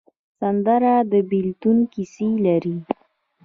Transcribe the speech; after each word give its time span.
سندره 0.39 0.93
د 1.11 1.13
بېلتون 1.29 1.77
کیسې 1.93 2.29
لري 2.45 2.77